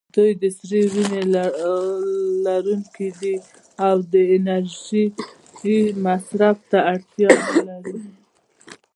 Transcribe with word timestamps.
دوی 0.15 0.31
د 0.41 0.43
سړې 0.57 0.81
وینې 0.93 1.21
لرونکي 2.45 3.09
دي 3.19 3.35
او 3.87 3.95
د 4.13 4.15
انرژۍ 4.35 5.05
مصرف 6.05 6.57
ته 6.71 6.79
اړتیا 6.93 7.31
نه 7.67 7.77
لري. 7.85 8.05